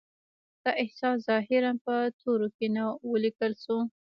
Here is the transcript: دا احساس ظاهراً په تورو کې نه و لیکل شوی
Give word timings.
دا 0.63 0.71
احساس 0.83 1.17
ظاهراً 1.27 1.71
په 1.85 1.95
تورو 2.19 2.47
کې 2.57 2.67
نه 2.75 2.83
و 3.07 3.11
لیکل 3.23 3.51
شوی 3.63 3.83